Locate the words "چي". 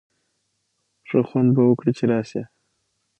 1.97-2.05